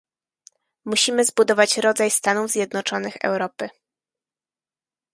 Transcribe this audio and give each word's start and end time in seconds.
"Musimy 0.85 1.25
zbudować 1.25 1.77
rodzaj 1.77 2.11
Stanów 2.11 2.51
Zjednoczonych 2.51 3.17
Europy" 3.21 3.69